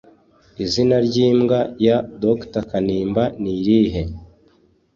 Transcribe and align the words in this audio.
Izina 0.63 0.95
ry'imbwa 1.07 1.59
ya 1.85 1.97
Dr 2.23 2.63
kanimba 2.69 3.23
nirihe 3.41 4.01